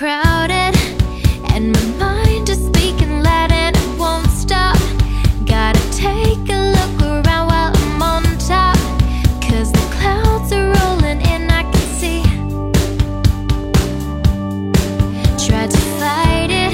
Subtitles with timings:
[0.00, 0.73] crowded,
[1.53, 4.79] and my mind is speaking loud and it won't stop.
[5.45, 8.77] Gotta take a look around while I'm on top.
[9.43, 12.23] Cause the clouds are rolling in, I can see.
[15.45, 16.73] Try to fight it,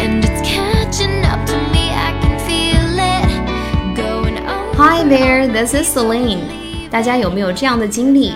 [0.00, 1.92] and it's catching up to me.
[1.92, 4.74] I can feel it going on.
[4.76, 6.88] Hi there, this is Celine。
[6.90, 8.32] 大家有没有这样的经历？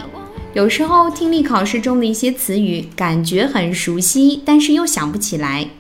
[0.55, 5.71] 有时候听力考试中的一些词语感觉很熟悉，但是又想不起来。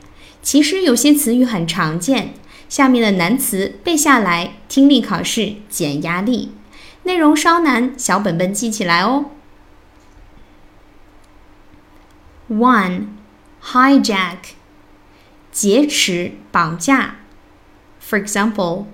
[0.42, 2.34] 其实有些词语很常见，
[2.68, 6.50] 下面的难词背下来，听力考试减压力。
[7.04, 9.26] 内容稍难，小本本记起来哦。
[12.50, 13.06] One,
[13.62, 14.38] hijack，
[15.52, 17.18] 劫持、绑架。
[18.02, 18.86] For example,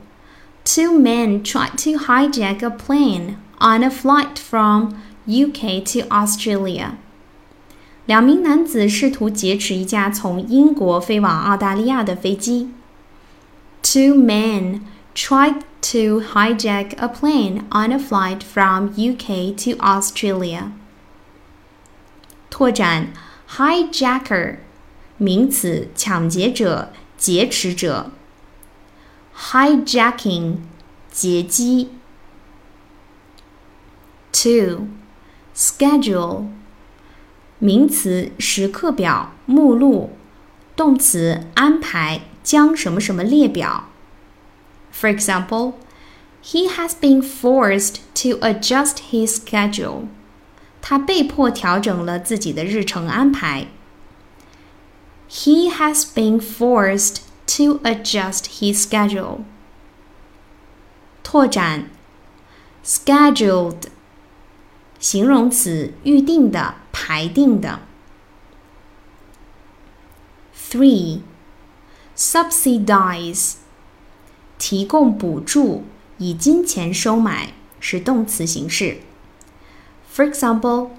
[0.62, 4.90] two men tried to hijack a plane on a flight from
[5.27, 6.91] UK to Australia。
[8.05, 12.69] 两名男子试图劫持一架从英国飞往澳大利亚的飞机。
[13.81, 14.81] Two men
[15.15, 20.71] tried to hijack a plane on a flight from UK to Australia。
[22.49, 23.13] 拓展
[23.49, 24.57] hijacker
[25.17, 28.11] 名词，抢劫者、劫持者。
[29.35, 30.57] hijacking
[31.11, 31.89] 劫机。
[34.31, 34.87] Two
[35.59, 36.47] schedule
[37.59, 40.09] 名词时刻表、目录；
[40.75, 43.89] 动词安排将什么什么列表。
[44.91, 45.73] For example,
[46.43, 50.07] he has been forced to adjust his schedule.
[50.81, 53.67] 他被迫调整了自己的日程安排。
[55.29, 57.21] He has been forced
[57.57, 59.39] to adjust his schedule.
[61.23, 61.89] 拓展，
[62.85, 63.87] scheduled
[65.00, 67.80] 形容词，预定的、排定的。
[70.70, 71.22] Three,
[72.16, 73.54] subsidize，
[74.58, 75.84] 提供补助，
[76.18, 78.98] 以金钱收买，是动词形式。
[80.14, 80.90] For example,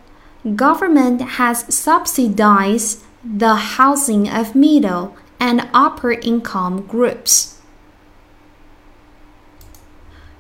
[0.44, 7.52] government has subsidized the housing of middle and upper income groups.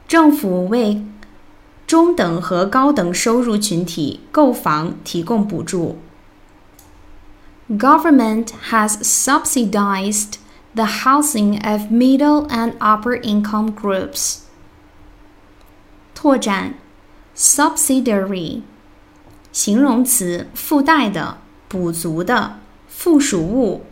[0.07, 1.05] 政府为
[1.90, 5.98] 中等和高等收入群体购房提供补助。
[7.68, 10.34] Government has subsidized
[10.74, 14.38] the housing of middle and upper income groups.
[16.14, 16.74] 拓展
[17.36, 18.62] subsidiary
[19.52, 21.38] 形容词，附带的、
[21.68, 23.84] 补足的、附属物。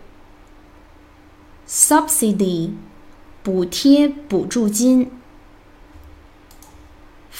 [1.66, 2.72] subsidy
[3.42, 5.10] 补贴、补助金。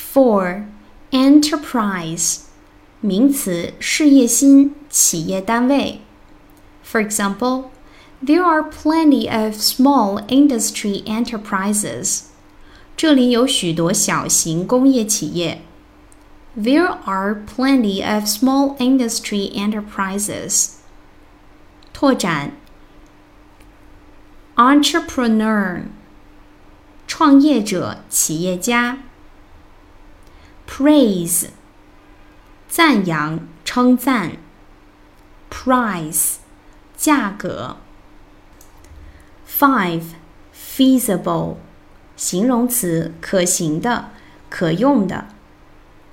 [0.09, 0.67] Four,
[1.11, 2.41] enterprise，
[3.01, 6.01] 名词，事业心、企业单位。
[6.85, 7.67] For example,
[8.25, 12.25] there are plenty of small industry enterprises.
[12.97, 15.63] 这里有许多小型工业企业。
[16.57, 20.75] There are plenty of small industry enterprises.
[21.93, 22.53] 拓展，
[24.55, 25.83] entrepreneur，
[27.09, 28.99] 创业者、企业家。
[30.69, 31.49] praise
[32.69, 34.33] 赞扬、称赞；
[35.51, 36.37] price
[36.97, 37.77] 价格。
[39.49, 40.03] Five
[40.53, 41.57] feasible
[42.17, 44.11] 形容词，可行的、
[44.51, 45.27] 可用的。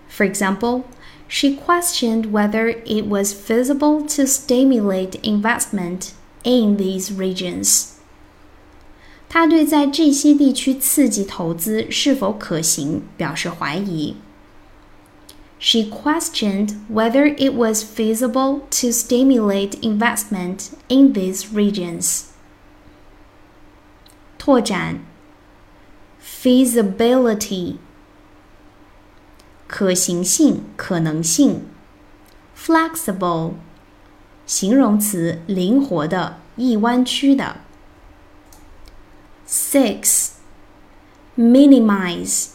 [0.10, 0.84] For example,
[1.28, 6.10] she questioned whether it was feasible to stimulate investment
[6.44, 7.94] in these regions.
[9.30, 14.18] 她对在这些地区刺激投资是否可行表示怀疑。
[15.60, 22.26] she questioned whether it was feasible to stimulate investment in these regions.
[24.38, 25.06] 拓展
[26.20, 27.78] feasibility
[29.68, 31.62] 可行性、可能性；
[32.58, 33.54] flexible
[34.48, 37.58] 形容词，灵活的、易弯曲的。
[39.48, 40.32] Six
[41.38, 42.48] minimize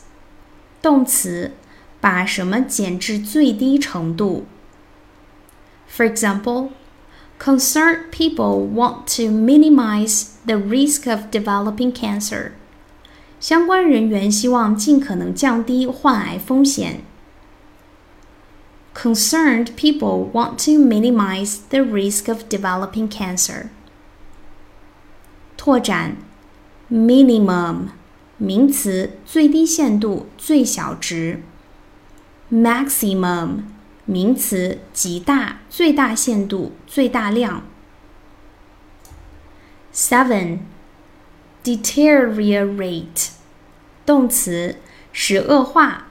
[0.82, 1.52] 动词。
[2.00, 4.46] 把什么减至最低程度。
[5.88, 6.70] For example,
[7.38, 12.52] concerned people want to minimize the risk of developing cancer.
[13.38, 17.02] 相关人员希望尽可能降低患癌风险。
[18.94, 23.66] Concerned people want to minimize the risk of developing cancer.
[25.58, 26.16] 拓展，
[26.90, 27.88] minimum
[28.38, 31.42] 名词，最低限度、最小值。
[32.50, 33.62] maximum
[34.04, 37.62] 名词，极大、最大限度、最大量。
[39.92, 40.58] Seven,
[41.64, 43.30] deteriorate，
[44.04, 44.76] 动词，
[45.12, 46.04] 使恶化，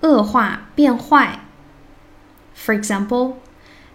[0.00, 1.40] 恶化变坏。
[2.54, 3.34] For example,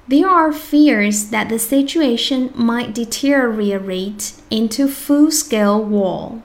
[0.08, 6.42] there are fears that the situation might deteriorate into full-scale war.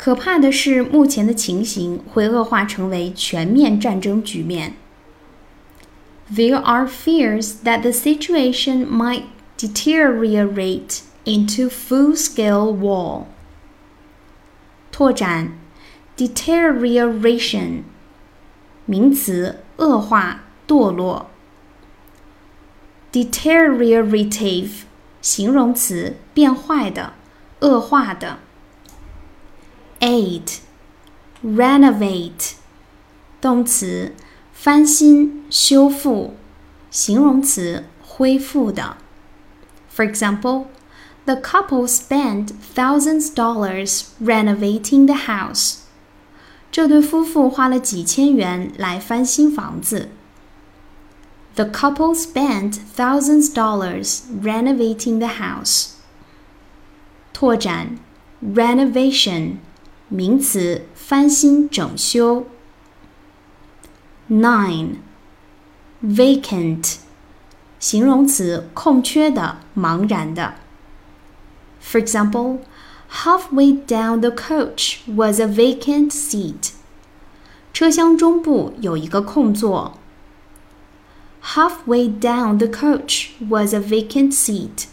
[0.00, 4.74] 可怕的是，目前的情形会恶化成为全面战争局面。
[6.32, 9.22] There are fears that the situation might
[9.56, 13.26] deteriorate into full-scale war.
[14.90, 15.52] 拓展，
[16.16, 17.82] deterioration，
[18.86, 21.30] 名词，恶化、堕落。
[23.12, 24.70] deteriorative，
[25.22, 27.12] 形容词，变坏的、
[27.60, 28.38] 恶化的。
[30.00, 30.58] eight,
[31.44, 32.52] renovate，
[33.40, 34.14] 动词，
[34.52, 36.34] 翻新、修复，
[36.90, 38.96] 形容词，恢复的。
[39.94, 40.66] For example,
[41.24, 45.78] the couple spent thousands dollars renovating the house.
[46.70, 50.10] 这对夫妇花了几千元来翻新房子。
[51.54, 55.92] The couple spent thousands dollars renovating the house.
[57.32, 57.98] 拓展，
[58.42, 59.56] renovation，
[60.10, 62.46] 名词，翻新整修。
[64.28, 64.96] Nine,
[66.02, 66.96] vacant，
[67.78, 70.54] 形容词，空缺的、茫然的。
[71.82, 72.58] For example,
[73.10, 76.72] halfway down the coach was a vacant seat.
[77.72, 79.98] 车厢中部有一个空座。
[81.42, 84.86] Halfway down the coach was a vacant seat.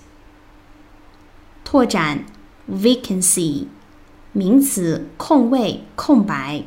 [1.63, 2.25] 拓展，
[2.69, 3.65] vacancy，
[4.37, 6.63] 名词，空位、空白。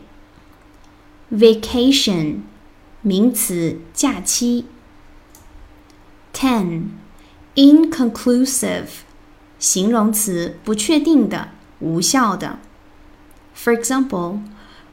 [1.33, 2.43] Vacation，
[3.03, 4.67] 名词，假期。
[6.33, 6.91] Ten,
[7.55, 8.89] inconclusive，
[9.59, 11.49] 形容词，不确定的、
[11.81, 12.59] 无效的。
[13.57, 14.41] For example,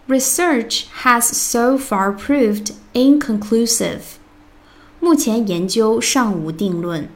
[0.07, 3.99] research has so far proved inconclusive.
[4.99, 7.09] 目前研究尚无定论。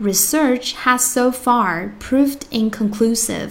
[0.00, 3.50] Research has so far proved inconclusive.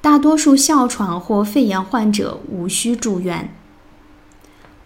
[0.00, 3.52] 大多数哮喘或肺炎患者无需住院。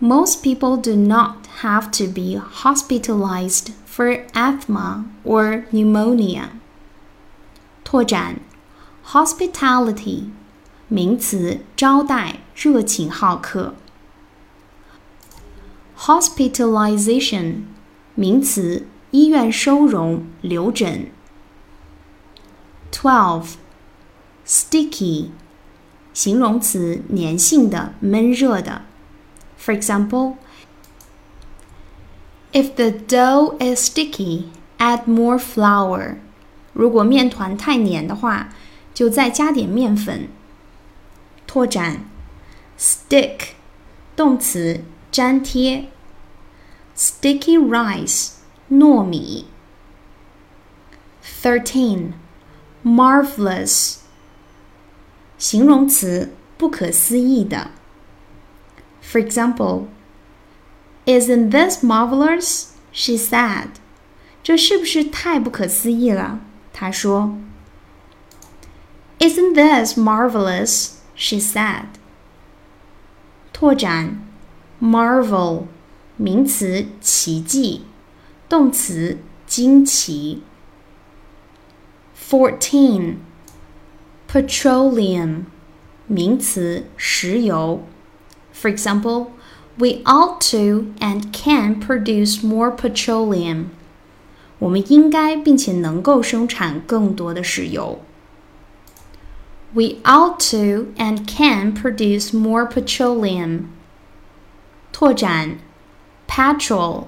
[0.00, 6.44] Most people do not have to be hospitalized for asthma or pneumonia.
[7.84, 8.40] 拓展，
[9.04, 10.30] hospitality，
[10.88, 13.74] 名词，招待、热情好客。
[15.98, 17.64] hospitalization
[18.14, 21.10] 名词，医院收容、留诊。
[22.90, 23.54] Twelve
[24.46, 25.30] sticky
[26.12, 28.82] 形容词，粘性的、闷热的。
[29.58, 30.36] For example,
[32.52, 34.44] if the dough is sticky,
[34.78, 36.16] add more flour.
[36.72, 38.48] 如果面团太黏的话，
[38.94, 40.28] 就再加点面粉。
[41.46, 42.04] 拓展，
[42.78, 43.38] stick
[44.16, 44.84] 动词。
[45.12, 45.88] 粘贴，
[46.96, 48.34] sticky rice，
[48.70, 49.46] 糯米。
[51.42, 52.12] Thirteen,
[52.84, 53.96] marvelous，
[55.44, 57.70] 形容词，不可思议的。
[59.02, 59.86] For example,
[61.06, 62.68] isn't this marvelous?
[62.92, 63.68] She said.
[64.42, 66.40] 这是不是太不可思议了？
[66.72, 67.36] 她说。
[69.18, 70.92] Isn't this marvelous?
[71.14, 71.86] She said.
[73.52, 74.26] 拓展。
[74.82, 75.64] Marvel，
[76.16, 77.82] 名词，奇迹；
[78.48, 80.42] 动词，惊奇。
[84.34, 85.46] Fourteen，petroleum，
[86.06, 87.82] 名词，石油。
[88.54, 89.30] For example,
[89.76, 93.70] we ought to and can produce more petroleum.
[94.58, 98.00] 我们应该并且能够生产更多的石油。
[99.72, 103.68] We ought to and can produce more petroleum.
[104.92, 105.60] 拓展，
[106.28, 107.04] petrol，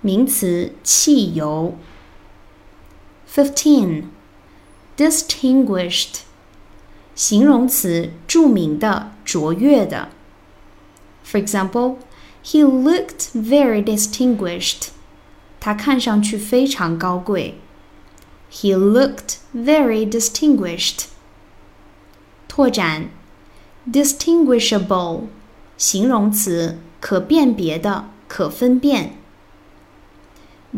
[0.00, 1.78] 名词，汽油。
[3.32, 6.22] Fifteen，distinguished，
[7.18, 10.08] 形容词，着名的，卓越的。
[11.24, 11.96] For example,
[12.44, 14.88] he looked very distinguished.
[15.60, 17.58] 他看上去非常高贵。
[18.52, 21.06] He looked very distinguished.
[22.48, 23.08] 拓展，
[23.90, 25.22] distinguishable，
[25.76, 29.16] 形容词，可辨别的，可分辨。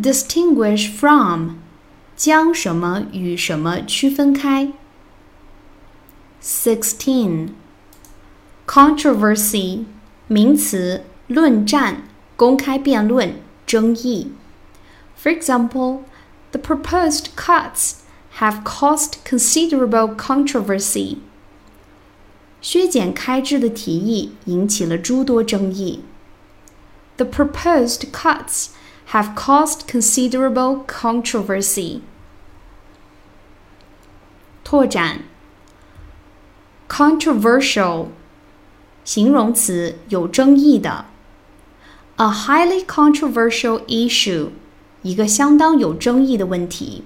[0.00, 1.56] distinguish from，
[2.16, 4.72] 将什么与什么区分开。
[6.42, 7.50] Sixteen.
[8.66, 9.84] Controversy
[10.28, 12.02] 名词，论战、
[12.36, 13.34] 公开辩论、
[13.66, 14.32] 争议。
[15.16, 16.02] For example,
[16.52, 17.94] the proposed cuts
[18.38, 21.18] have caused considerable controversy.
[22.60, 26.02] 削减开支的提议引起了诸多争议。
[27.16, 28.68] The proposed cuts
[29.12, 32.00] have caused considerable controversy.
[34.64, 35.20] 拓展
[36.90, 38.06] controversial
[39.04, 41.04] 形容词，有争议的。
[42.16, 44.48] A highly controversial issue，
[45.02, 47.04] 一个相当有争议的问题。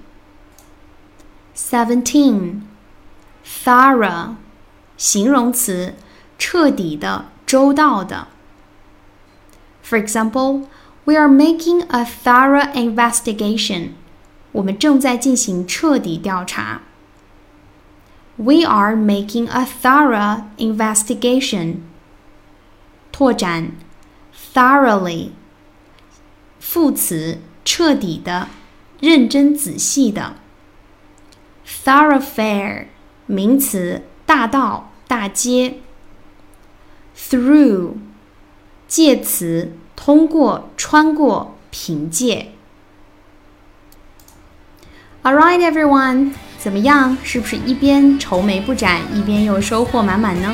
[1.55, 4.35] Seventeen，thorough，
[4.97, 5.95] 形容词，
[6.39, 8.29] 彻底的、周到的。
[9.83, 10.67] For example,
[11.03, 13.89] we are making a thorough investigation.
[14.53, 16.81] 我们正在进行彻底调查。
[18.37, 21.83] We are making a thorough investigation.
[23.11, 23.73] 拓展，
[24.53, 25.31] thoroughly，
[26.59, 28.47] 副词，彻底的，
[28.99, 30.35] 认真仔细的。
[31.65, 32.87] thoroughfare，
[33.27, 35.79] 名词，大道、大街。
[37.15, 37.95] through，
[38.87, 42.53] 介词，通过、穿过、凭借。
[45.23, 46.33] All right, everyone，
[46.66, 47.16] 怎么样？
[47.22, 50.52] 是不是一边愁眉不展，一边又收获满满呢？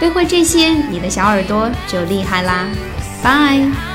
[0.00, 2.66] 背会这些，你的小耳朵就厉害啦！
[3.22, 3.93] 拜。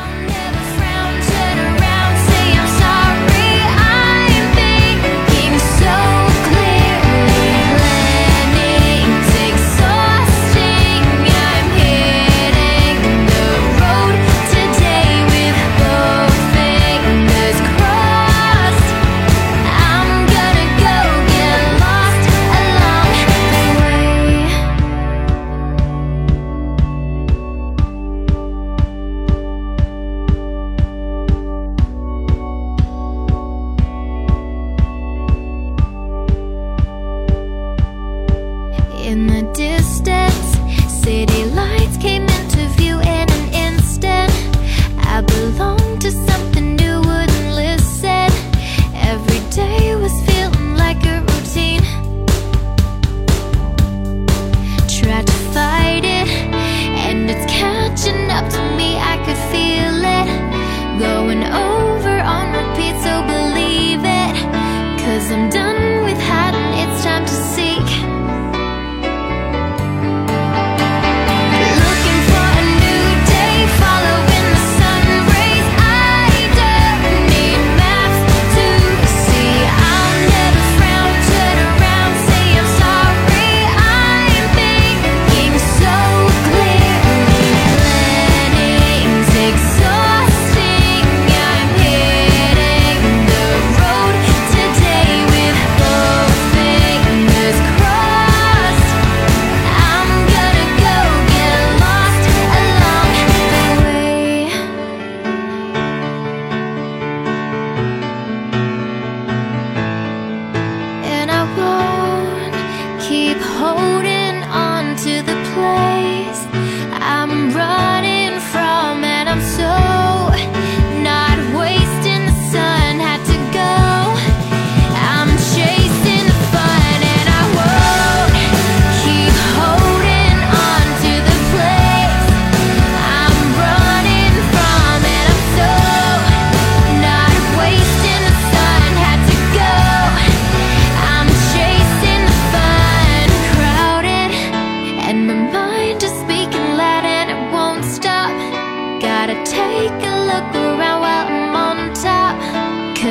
[39.09, 40.49] in the distance,
[41.03, 42.08] city lights.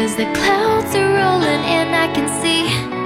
[0.09, 2.98] Cause the clouds are rolling and I can see.